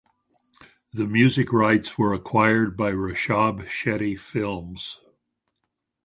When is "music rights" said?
1.05-1.95